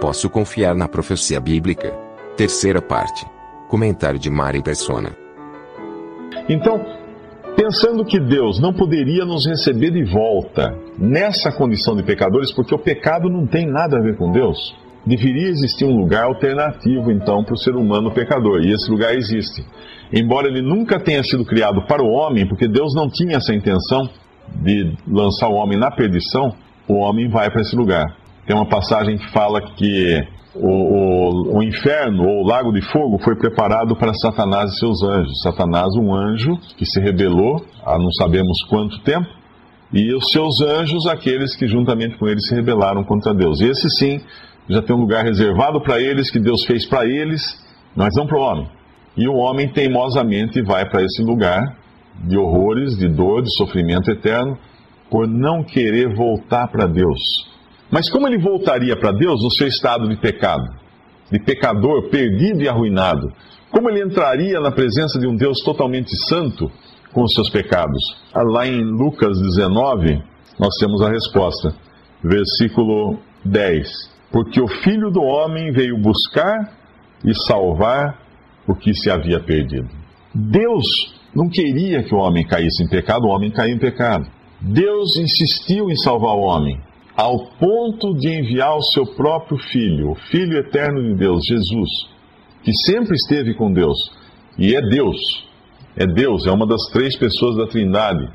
[0.00, 1.92] Posso confiar na profecia bíblica?
[2.36, 3.26] Terceira parte.
[3.66, 5.10] Comentário de Mari Persona.
[6.48, 6.80] Então,
[7.56, 12.78] pensando que Deus não poderia nos receber de volta nessa condição de pecadores, porque o
[12.78, 14.56] pecado não tem nada a ver com Deus,
[15.04, 19.66] deveria existir um lugar alternativo, então, para o ser humano pecador, e esse lugar existe.
[20.12, 24.08] Embora ele nunca tenha sido criado para o homem, porque Deus não tinha essa intenção
[24.62, 26.54] de lançar o homem na perdição,
[26.86, 28.27] o homem vai para esse lugar.
[28.48, 33.18] Tem uma passagem que fala que o, o, o, inferno ou o lago de fogo
[33.22, 35.42] foi preparado para Satanás e seus anjos.
[35.42, 39.28] Satanás, um anjo que se rebelou há não sabemos quanto tempo,
[39.92, 43.60] e os seus anjos, aqueles que juntamente com ele se rebelaram contra Deus.
[43.60, 44.18] E esse sim
[44.66, 47.42] já tem um lugar reservado para eles, que Deus fez para eles,
[47.94, 48.68] mas não para o homem.
[49.14, 51.76] E o homem teimosamente vai para esse lugar
[52.24, 54.56] de horrores, de dor, de sofrimento eterno,
[55.10, 57.57] por não querer voltar para Deus.
[57.90, 60.64] Mas como ele voltaria para Deus no seu estado de pecado,
[61.30, 63.32] de pecador, perdido e arruinado?
[63.70, 66.70] Como ele entraria na presença de um Deus totalmente santo
[67.12, 68.02] com os seus pecados?
[68.34, 70.22] Lá em Lucas 19,
[70.58, 71.74] nós temos a resposta.
[72.22, 73.88] Versículo 10.
[74.32, 76.72] Porque o filho do homem veio buscar
[77.24, 78.18] e salvar
[78.66, 79.88] o que se havia perdido.
[80.34, 80.84] Deus
[81.34, 84.26] não queria que o homem caísse em pecado, o homem caiu em pecado.
[84.60, 86.80] Deus insistiu em salvar o homem,
[87.18, 91.90] ao ponto de enviar o seu próprio Filho, o Filho eterno de Deus, Jesus,
[92.62, 93.98] que sempre esteve com Deus
[94.56, 95.16] e é Deus.
[95.96, 98.30] É Deus, é uma das três pessoas da Trindade.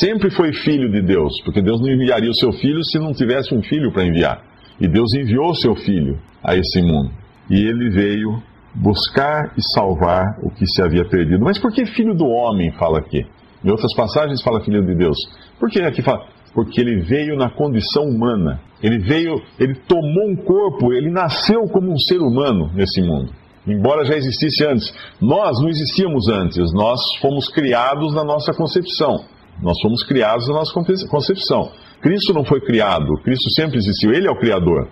[0.00, 3.54] Sempre foi filho de Deus, porque Deus não enviaria o seu filho se não tivesse
[3.54, 4.42] um filho para enviar.
[4.80, 7.12] E Deus enviou o seu filho a esse mundo.
[7.48, 8.42] E ele veio
[8.74, 11.44] buscar e salvar o que se havia perdido.
[11.44, 13.24] Mas por que filho do homem fala aqui?
[13.64, 15.16] Em outras passagens fala filho de Deus.
[15.60, 16.26] Por que aqui fala?
[16.58, 18.60] Porque ele veio na condição humana.
[18.82, 23.30] Ele veio, ele tomou um corpo, ele nasceu como um ser humano nesse mundo.
[23.64, 24.92] Embora já existisse antes.
[25.22, 29.20] Nós não existíamos antes, nós fomos criados na nossa concepção.
[29.62, 30.74] Nós fomos criados na nossa
[31.08, 31.70] concepção.
[32.00, 34.88] Cristo não foi criado, Cristo sempre existiu, ele é o Criador.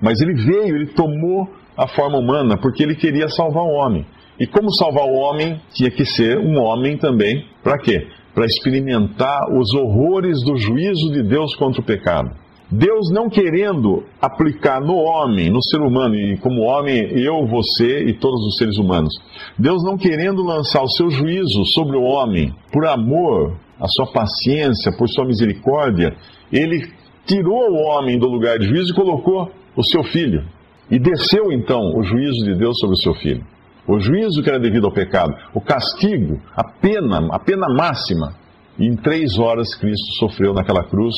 [0.00, 4.06] Mas ele veio, ele tomou a forma humana porque ele queria salvar o homem.
[4.38, 8.08] E como salvar o homem, tinha que ser um homem também, para quê?
[8.40, 12.30] Para experimentar os horrores do juízo de Deus contra o pecado.
[12.70, 18.14] Deus não querendo aplicar no homem, no ser humano, e como homem, eu, você e
[18.14, 19.12] todos os seres humanos,
[19.58, 24.90] Deus não querendo lançar o seu juízo sobre o homem, por amor, a sua paciência,
[24.96, 26.16] por sua misericórdia,
[26.50, 26.90] ele
[27.26, 30.46] tirou o homem do lugar de juízo e colocou o seu filho.
[30.90, 33.44] E desceu então o juízo de Deus sobre o seu filho.
[33.90, 38.34] O juízo que era devido ao pecado, o castigo, a pena, a pena máxima.
[38.78, 41.12] E em três horas Cristo sofreu naquela cruz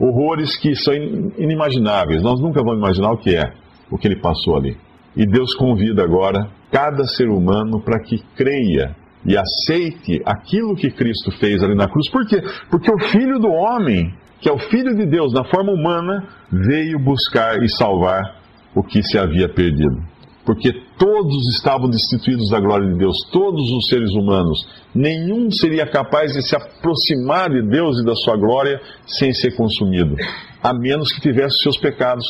[0.00, 0.92] horrores que são
[1.38, 2.20] inimagináveis.
[2.20, 3.52] Nós nunca vamos imaginar o que é,
[3.88, 4.76] o que ele passou ali.
[5.16, 11.30] E Deus convida agora cada ser humano para que creia e aceite aquilo que Cristo
[11.38, 12.10] fez ali na cruz.
[12.10, 12.42] Por quê?
[12.68, 16.98] Porque o Filho do Homem, que é o Filho de Deus na forma humana, veio
[16.98, 18.40] buscar e salvar
[18.74, 20.17] o que se havia perdido.
[20.48, 24.58] Porque todos estavam destituídos da glória de Deus, todos os seres humanos.
[24.94, 30.16] Nenhum seria capaz de se aproximar de Deus e da sua glória sem ser consumido,
[30.62, 32.24] a menos que tivesse seus pecados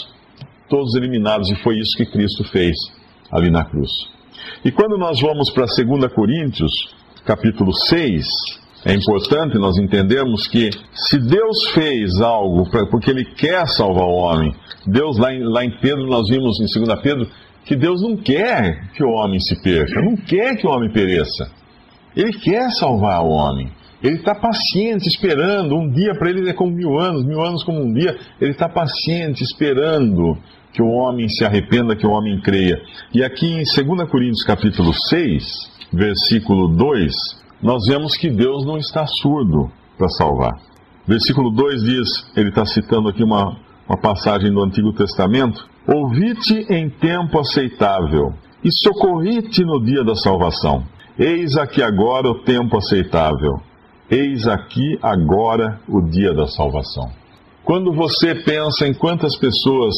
[0.68, 1.48] todos eliminados.
[1.48, 2.74] E foi isso que Cristo fez
[3.30, 3.92] ali na cruz.
[4.64, 6.72] E quando nós vamos para 2 Coríntios,
[7.24, 8.26] capítulo 6,
[8.84, 14.14] é importante nós entendermos que se Deus fez algo pra, porque Ele quer salvar o
[14.14, 14.52] homem,
[14.84, 17.28] Deus, lá em, lá em Pedro, nós vimos em 2 Pedro,
[17.68, 21.50] que Deus não quer que o homem se perca, não quer que o homem pereça.
[22.16, 23.70] Ele quer salvar o homem.
[24.02, 25.76] Ele está paciente, esperando.
[25.76, 28.16] Um dia para ele é como mil anos, mil anos como um dia.
[28.40, 30.38] Ele está paciente, esperando
[30.72, 32.80] que o homem se arrependa, que o homem creia.
[33.12, 35.44] E aqui em 2 Coríntios capítulo 6,
[35.92, 37.12] versículo 2,
[37.62, 40.54] nós vemos que Deus não está surdo para salvar.
[41.06, 46.90] Versículo 2 diz, ele está citando aqui uma, uma passagem do Antigo Testamento: Ouvi-te em
[46.90, 50.84] tempo aceitável e socorri-te no dia da salvação.
[51.18, 53.58] Eis aqui agora o tempo aceitável,
[54.10, 57.10] eis aqui agora o dia da salvação.
[57.64, 59.94] Quando você pensa em quantas pessoas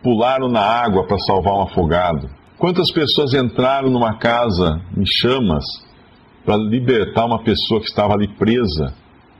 [0.00, 5.64] pularam na água para salvar um afogado, quantas pessoas entraram numa casa em chamas
[6.44, 8.94] para libertar uma pessoa que estava ali presa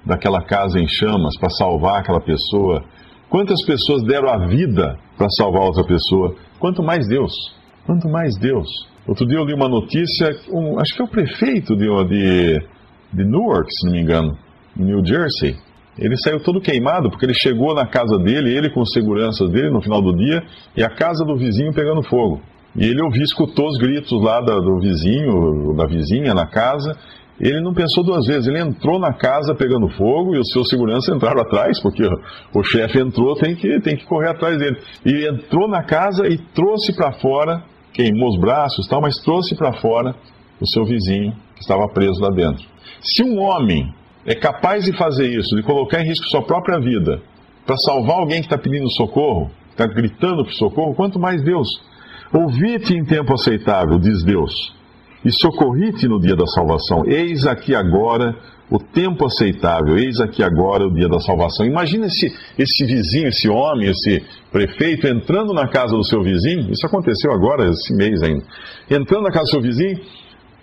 [0.04, 2.82] daquela casa em chamas, para salvar aquela pessoa,
[3.30, 7.32] quantas pessoas deram a vida para salvar outra pessoa, quanto mais Deus,
[7.86, 8.66] quanto mais Deus.
[9.06, 12.60] Outro dia eu li uma notícia, um, acho que é o prefeito de, de,
[13.12, 14.36] de Newark, se não me engano,
[14.76, 15.56] New Jersey,
[15.96, 19.70] ele saiu todo queimado porque ele chegou na casa dele, ele com os seguranças dele
[19.70, 20.42] no final do dia,
[20.76, 22.40] e a casa do vizinho pegando fogo.
[22.74, 26.96] E ele ouviu, escutou os gritos lá do vizinho, da vizinha na casa.
[27.40, 31.14] Ele não pensou duas vezes, ele entrou na casa pegando fogo e os seus seguranças
[31.14, 32.04] entraram atrás, porque
[32.54, 34.76] o chefe entrou, tem que, tem que correr atrás dele.
[35.04, 39.72] E entrou na casa e trouxe para fora, queimou os braços tal, mas trouxe para
[39.80, 40.14] fora
[40.60, 42.64] o seu vizinho que estava preso lá dentro.
[43.00, 43.92] Se um homem
[44.24, 47.20] é capaz de fazer isso, de colocar em risco sua própria vida,
[47.66, 51.68] para salvar alguém que está pedindo socorro, está gritando por socorro, quanto mais Deus.
[52.32, 54.52] Ouvi-te em tempo aceitável, diz Deus,
[55.24, 57.04] e socorri-te no dia da salvação.
[57.06, 58.34] Eis aqui agora
[58.70, 61.66] o tempo aceitável, eis aqui agora o dia da salvação.
[61.66, 62.26] Imagina esse,
[62.58, 67.68] esse vizinho, esse homem, esse prefeito entrando na casa do seu vizinho, isso aconteceu agora,
[67.68, 68.44] esse mês ainda,
[68.90, 70.00] entrando na casa do seu vizinho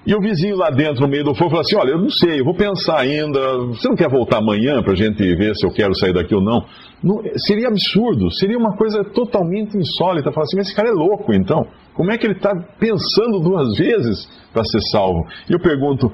[0.06, 2.40] e o vizinho lá dentro, no meio do fogo, falou assim: Olha, eu não sei,
[2.40, 3.40] eu vou pensar ainda.
[3.68, 6.42] Você não quer voltar amanhã para a gente ver se eu quero sair daqui ou
[6.42, 6.66] não?
[7.04, 7.22] não?
[7.48, 10.32] Seria absurdo, seria uma coisa totalmente insólita.
[10.32, 11.68] Falar assim: Mas esse cara é louco, então.
[11.94, 15.28] Como é que ele está pensando duas vezes para ser salvo?
[15.50, 16.10] E eu pergunto: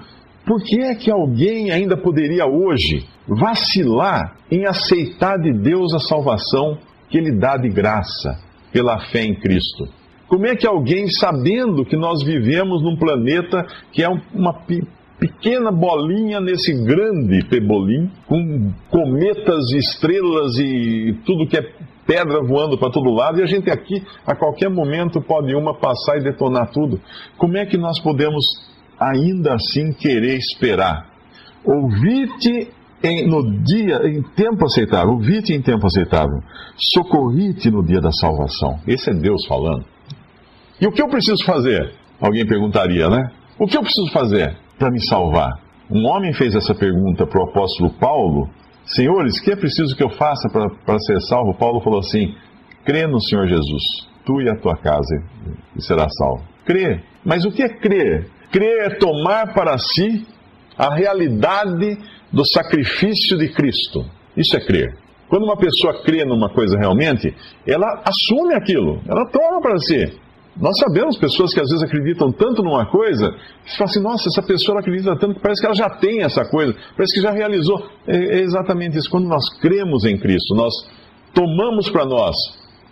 [0.45, 6.77] por que é que alguém ainda poderia hoje vacilar em aceitar de Deus a salvação
[7.09, 8.37] que Ele dá de graça
[8.71, 9.87] pela fé em Cristo?
[10.27, 14.53] Como é que alguém, sabendo que nós vivemos num planeta que é uma
[15.19, 21.61] pequena bolinha nesse grande pebolim, com cometas, estrelas e tudo que é
[22.05, 26.17] pedra voando para todo lado, e a gente aqui, a qualquer momento, pode uma passar
[26.17, 26.99] e detonar tudo.
[27.37, 28.43] Como é que nós podemos
[28.99, 31.07] ainda assim querer esperar?
[31.63, 32.69] Ouvir-te
[33.27, 36.39] no dia, em tempo aceitável, ouvir-te em tempo aceitável,
[36.93, 38.79] socorri-te no dia da salvação.
[38.87, 39.94] Esse é Deus falando.
[40.79, 41.93] E o que eu preciso fazer?
[42.19, 43.31] Alguém perguntaria, né?
[43.57, 45.51] O que eu preciso fazer para me salvar?
[45.89, 48.49] Um homem fez essa pergunta para o apóstolo Paulo:
[48.85, 51.53] Senhores, o que é preciso que eu faça para ser salvo?
[51.57, 52.35] Paulo falou assim:
[52.83, 53.83] crê no Senhor Jesus,
[54.25, 55.15] tu e a tua casa,
[55.75, 56.43] e será salvo.
[56.65, 57.01] Crê.
[57.23, 58.29] Mas o que é crer?
[58.51, 60.25] Crer é tomar para si
[60.77, 61.97] a realidade
[62.31, 64.05] do sacrifício de Cristo.
[64.35, 64.97] Isso é crer.
[65.29, 67.33] Quando uma pessoa crê numa coisa realmente,
[67.65, 70.19] ela assume aquilo, ela toma para si.
[70.59, 73.29] Nós sabemos pessoas que às vezes acreditam tanto numa coisa,
[73.63, 76.23] que você fala assim, nossa, essa pessoa acredita tanto que parece que ela já tem
[76.23, 77.77] essa coisa, parece que já realizou.
[78.07, 79.09] É, é exatamente isso.
[79.09, 80.73] Quando nós cremos em Cristo, nós
[81.33, 82.35] tomamos para nós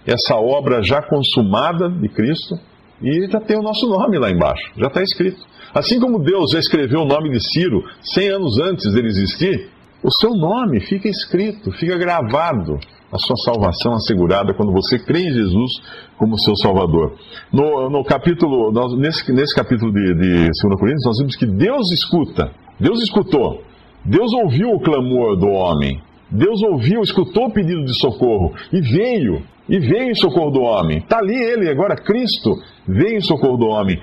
[0.06, 2.56] essa obra já consumada de Cristo
[3.02, 5.40] e já tem o nosso nome lá embaixo, já está escrito.
[5.74, 7.82] Assim como Deus já escreveu o nome de Ciro
[8.14, 9.70] 100 anos antes dele existir,
[10.04, 12.78] o seu nome fica escrito, fica gravado
[13.12, 15.72] a sua salvação assegurada quando você crê em Jesus
[16.18, 17.16] como seu Salvador.
[17.52, 22.52] No, no capítulo, nesse, nesse capítulo de, de 2 Coríntios, nós vimos que Deus escuta,
[22.80, 23.62] Deus escutou,
[24.04, 29.44] Deus ouviu o clamor do homem, Deus ouviu, escutou o pedido de socorro e veio,
[29.70, 30.98] e veio em socorro do homem.
[30.98, 32.52] Está ali ele, agora Cristo
[32.88, 33.98] veio em socorro do homem.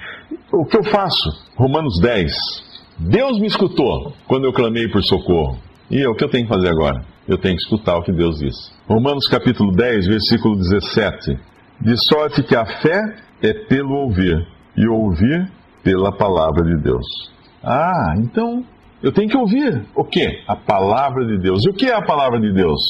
[0.53, 1.29] O que eu faço?
[1.57, 2.33] Romanos 10.
[3.01, 5.59] Deus me escutou quando eu clamei por socorro.
[5.91, 7.05] E o que eu tenho que fazer agora?
[7.27, 8.55] Eu tenho que escutar o que Deus diz.
[8.87, 11.37] Romanos capítulo 10, versículo 17.
[11.81, 15.51] De sorte que a fé é pelo ouvir, e ouvir
[15.83, 17.05] pela palavra de Deus.
[17.61, 18.65] Ah, então
[19.03, 20.43] eu tenho que ouvir o quê?
[20.47, 21.65] A palavra de Deus.
[21.67, 22.81] E o que é a palavra de Deus?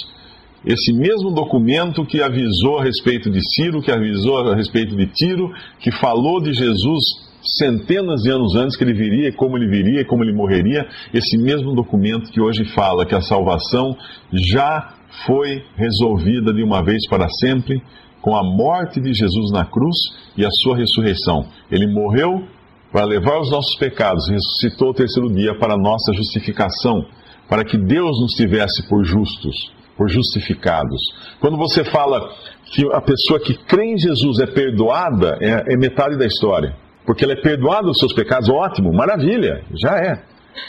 [0.62, 5.50] Esse mesmo documento que avisou a respeito de Ciro, que avisou a respeito de Tiro,
[5.78, 10.22] que falou de Jesus centenas de anos antes que ele viria, como ele viria, como
[10.22, 13.96] ele morreria, esse mesmo documento que hoje fala que a salvação
[14.32, 14.94] já
[15.26, 17.82] foi resolvida de uma vez para sempre
[18.20, 19.96] com a morte de Jesus na cruz
[20.36, 21.46] e a sua ressurreição.
[21.70, 22.44] Ele morreu
[22.92, 27.06] para levar os nossos pecados, ressuscitou ao terceiro dia para nossa justificação,
[27.48, 31.00] para que Deus nos tivesse por justos, por justificados.
[31.40, 32.30] Quando você fala
[32.66, 36.74] que a pessoa que crê em Jesus é perdoada, é, é metade da história
[37.10, 40.22] porque ela é perdoada dos seus pecados, ótimo, maravilha, já é.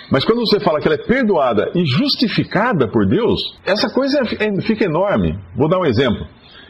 [0.10, 4.45] Mas quando você fala que ela é perdoada e justificada por Deus, essa coisa é,
[4.48, 5.38] é, fica enorme.
[5.55, 6.25] Vou dar um exemplo.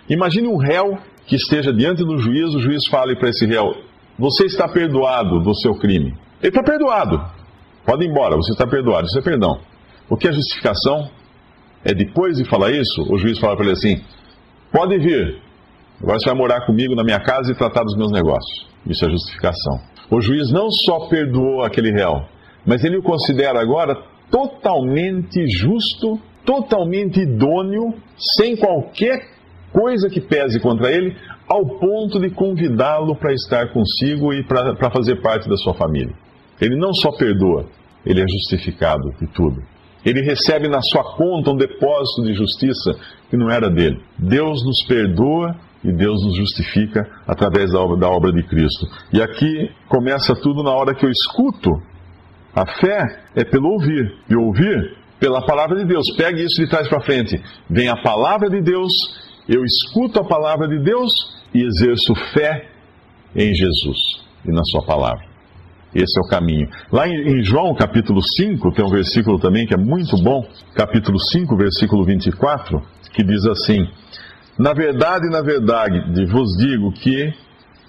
[0.09, 3.73] Imagine um réu que esteja diante do juiz, o juiz fale para esse réu:
[4.19, 6.17] Você está perdoado do seu crime.
[6.41, 7.23] Ele está perdoado.
[7.85, 9.07] Pode ir embora, você está perdoado.
[9.07, 9.61] Isso é perdão.
[10.09, 11.09] O que é justificação?
[11.85, 14.03] É depois de falar isso, o juiz fala para ele assim:
[14.69, 15.41] pode vir,
[16.01, 18.67] agora você vai morar comigo na minha casa e tratar dos meus negócios.
[18.87, 19.79] Isso é justificação.
[20.09, 22.23] O juiz não só perdoou aquele réu,
[22.65, 23.95] mas ele o considera agora
[24.29, 27.93] totalmente justo, totalmente idôneo,
[28.37, 29.19] sem qualquer
[29.71, 31.15] coisa que pese contra ele,
[31.47, 36.13] ao ponto de convidá-lo para estar consigo e para fazer parte da sua família.
[36.59, 37.65] Ele não só perdoa,
[38.05, 39.61] ele é justificado de tudo.
[40.03, 42.93] Ele recebe na sua conta um depósito de justiça
[43.29, 44.01] que não era dele.
[44.17, 48.87] Deus nos perdoa e Deus nos justifica através da obra, da obra de Cristo.
[49.11, 51.71] E aqui começa tudo na hora que eu escuto.
[52.55, 56.05] A fé é pelo ouvir, e ouvir pela palavra de Deus.
[56.17, 57.41] Pegue isso de trás para frente.
[57.69, 58.91] Vem a palavra de Deus,
[59.47, 61.11] eu escuto a palavra de Deus
[61.53, 62.69] e exerço fé
[63.35, 63.97] em Jesus
[64.45, 65.31] e na Sua palavra.
[65.93, 66.69] Esse é o caminho.
[66.91, 71.55] Lá em, João capítulo 5, tem um versículo também que é muito bom, capítulo 5,
[71.57, 72.81] versículo 24,
[73.13, 73.87] que diz assim:
[74.61, 77.33] Na verdade, na verdade, vos digo que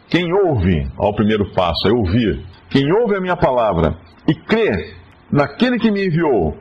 [0.08, 4.94] quem ouve, ao primeiro passo, é ouvir, quem ouve a minha palavra e crê
[5.30, 6.56] naquele que me enviou,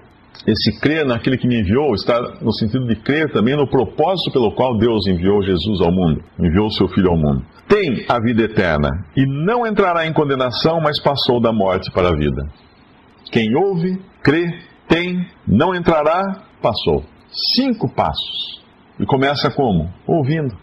[0.45, 4.53] esse crer naquele que me enviou está no sentido de crer também no propósito pelo
[4.53, 7.45] qual Deus enviou Jesus ao mundo, enviou o seu Filho ao mundo.
[7.69, 12.15] Tem a vida eterna e não entrará em condenação, mas passou da morte para a
[12.17, 12.49] vida.
[13.31, 17.05] Quem ouve, crê, tem, não entrará, passou.
[17.55, 18.61] Cinco passos.
[18.99, 19.89] E começa como?
[20.07, 20.55] Ouvindo.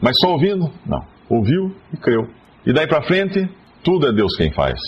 [0.00, 0.70] Mas só ouvindo?
[0.86, 1.02] Não.
[1.28, 2.28] Ouviu e creu.
[2.66, 3.48] E daí para frente,
[3.82, 4.78] tudo é Deus quem faz.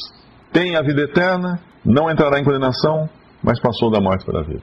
[0.53, 3.09] Tem a vida eterna, não entrará em condenação,
[3.43, 4.63] mas passou da morte para a vida.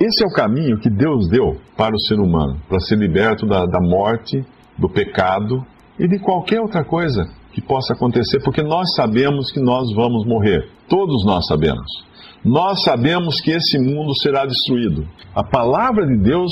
[0.00, 3.64] Esse é o caminho que Deus deu para o ser humano, para ser liberto da,
[3.66, 4.44] da morte,
[4.76, 5.64] do pecado
[5.98, 10.68] e de qualquer outra coisa que possa acontecer, porque nós sabemos que nós vamos morrer.
[10.88, 11.86] Todos nós sabemos.
[12.44, 15.06] Nós sabemos que esse mundo será destruído.
[15.34, 16.50] A palavra de Deus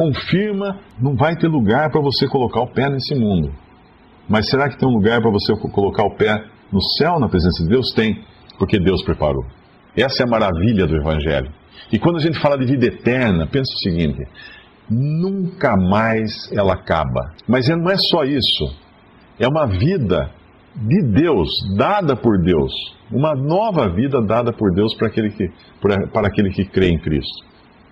[0.00, 3.52] confirma, não vai ter lugar para você colocar o pé nesse mundo.
[4.26, 6.42] Mas será que tem um lugar para você colocar o pé
[6.72, 7.92] no céu, na presença de Deus?
[7.94, 8.24] Tem,
[8.58, 9.44] porque Deus preparou.
[9.94, 11.52] Essa é a maravilha do Evangelho.
[11.92, 14.26] E quando a gente fala de vida eterna, pensa o seguinte:
[14.88, 17.34] nunca mais ela acaba.
[17.46, 18.74] Mas é, não é só isso.
[19.38, 20.30] É uma vida
[20.76, 22.72] de Deus, dada por Deus.
[23.12, 25.50] Uma nova vida dada por Deus para aquele que,
[26.12, 27.44] para aquele que crê em Cristo.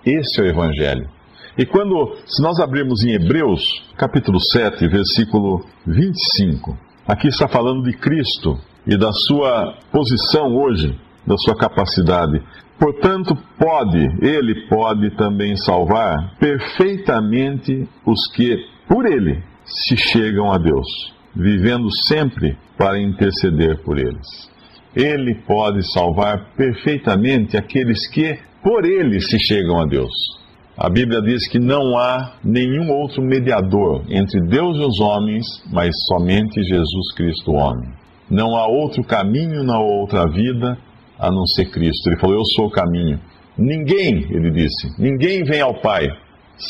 [0.06, 1.17] Esse é o Evangelho.
[1.58, 3.60] E quando, se nós abrirmos em Hebreus,
[3.96, 10.96] capítulo 7, versículo 25, aqui está falando de Cristo e da sua posição hoje
[11.26, 12.40] da sua capacidade.
[12.78, 18.56] Portanto, pode, ele pode também salvar perfeitamente os que,
[18.88, 20.86] por ele, se chegam a Deus,
[21.34, 24.48] vivendo sempre para interceder por eles.
[24.94, 30.37] Ele pode salvar perfeitamente aqueles que, por ele, se chegam a Deus.
[30.80, 35.90] A Bíblia diz que não há nenhum outro mediador entre Deus e os homens, mas
[36.06, 37.90] somente Jesus Cristo, homem.
[38.30, 40.78] Não há outro caminho na outra vida
[41.18, 42.08] a não ser Cristo.
[42.08, 43.18] Ele falou: Eu sou o caminho.
[43.58, 46.06] Ninguém, ele disse, ninguém vem ao Pai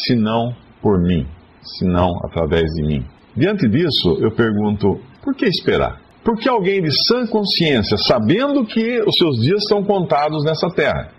[0.07, 1.27] senão por mim,
[1.79, 3.05] senão através de mim.
[3.37, 6.01] Diante disso, eu pergunto: por que esperar?
[6.25, 11.11] Por que alguém de sã consciência, sabendo que os seus dias estão contados nessa terra,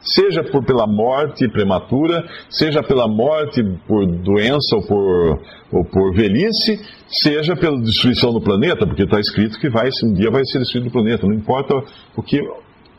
[0.00, 5.40] seja por pela morte prematura, seja pela morte por doença ou por,
[5.72, 10.30] ou por velhice, seja pela destruição do planeta, porque está escrito que vai, um dia
[10.30, 11.74] vai ser destruído o planeta, não importa
[12.16, 12.40] o que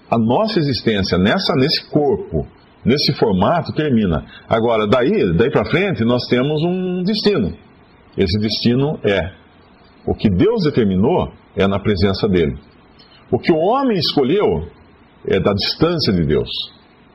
[0.10, 2.48] a nossa existência nessa, nesse corpo,
[2.84, 4.26] nesse formato, termina.
[4.48, 7.54] Agora, daí, daí para frente, nós temos um destino.
[8.18, 9.32] Esse destino é
[10.06, 12.58] o que Deus determinou é na presença dele.
[13.32, 14.68] O que o homem escolheu
[15.28, 16.50] é da distância de Deus.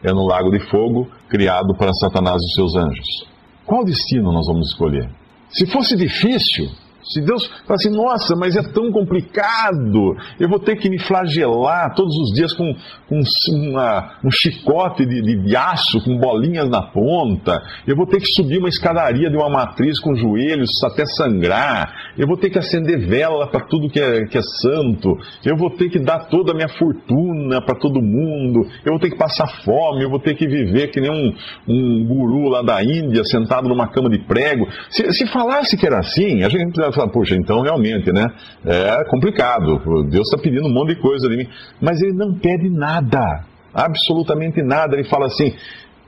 [0.04, 3.26] É no lago de fogo criado para Satanás e seus anjos.
[3.64, 5.08] Qual destino nós vamos escolher?
[5.49, 6.68] Se fosse difícil,
[7.04, 11.94] se Deus fala assim, nossa, mas é tão complicado, eu vou ter que me flagelar
[11.94, 12.75] todos os dias com,
[13.08, 13.20] com
[13.52, 18.58] uma, um chicote de, de, aço, com bolinhas na ponta, eu vou ter que subir
[18.58, 23.46] uma escadaria de uma matriz com joelhos até sangrar, eu vou ter que acender vela
[23.49, 26.68] para tudo que é, que é santo, eu vou ter que dar toda a minha
[26.68, 30.88] fortuna para todo mundo, eu vou ter que passar fome, eu vou ter que viver
[30.88, 31.34] que nem um,
[31.68, 34.66] um guru lá da Índia, sentado numa cama de prego.
[34.90, 38.26] Se, se falasse que era assim, a gente fala, poxa, então realmente, né?
[38.64, 39.78] É complicado.
[40.08, 41.48] Deus está pedindo um monte de coisa de mim.
[41.80, 44.94] Mas ele não pede nada, absolutamente nada.
[44.94, 45.54] Ele fala assim: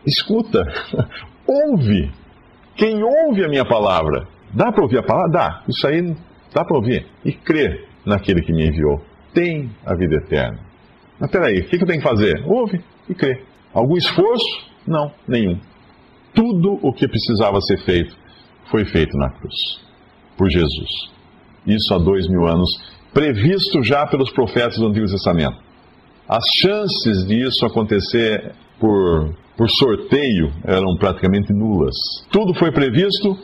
[0.06, 0.62] escuta,
[1.46, 2.10] ouve.
[2.76, 5.32] Quem ouve a minha palavra, dá para ouvir a palavra?
[5.32, 5.62] Dá.
[5.68, 6.14] Isso aí
[6.54, 7.06] dá para ouvir.
[7.24, 9.00] E crê naquele que me enviou.
[9.32, 10.58] Tem a vida eterna.
[11.18, 12.42] Mas peraí, o que eu tenho que fazer?
[12.46, 13.42] Ouve e crê.
[13.72, 14.44] Algum esforço?
[14.86, 15.58] Não, nenhum.
[16.34, 18.16] tudo o que precisava ser feito
[18.70, 19.54] foi feito na cruz,
[20.36, 21.16] por Jesus.
[21.66, 22.68] Isso há dois mil anos,
[23.12, 25.56] previsto já pelos profetas do Antigo Testamento.
[26.28, 31.94] As chances disso acontecer por, por sorteio eram praticamente nulas.
[32.30, 33.36] Tudo foi previsto,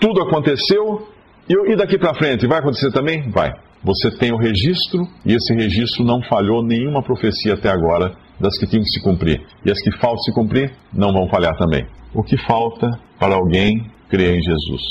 [0.00, 1.08] tudo aconteceu,
[1.48, 3.30] e, e daqui para frente vai acontecer também?
[3.30, 3.52] Vai.
[3.82, 8.66] Você tem o registro, e esse registro não falhou nenhuma profecia até agora das que
[8.66, 9.40] tinham que se cumprir.
[9.64, 11.86] E as que faltam se cumprir não vão falhar também.
[12.14, 14.82] O que falta para alguém crer em Jesus?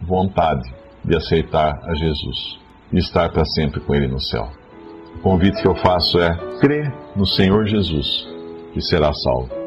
[0.00, 2.58] Vontade de aceitar a Jesus
[2.92, 4.48] e estar para sempre com Ele no céu.
[5.16, 8.26] O convite que eu faço é: crê no Senhor Jesus,
[8.72, 9.62] que será salvo.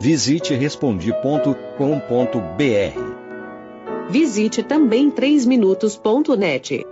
[0.00, 1.62] Visite respondi.com.br.
[4.10, 6.91] Visite também 3minutos.net.